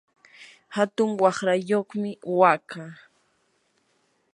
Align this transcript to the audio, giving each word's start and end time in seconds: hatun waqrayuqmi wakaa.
hatun 0.75 1.09
waqrayuqmi 1.21 2.11
wakaa. 2.39 2.91